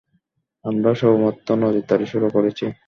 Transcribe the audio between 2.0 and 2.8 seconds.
শুরু করেছি।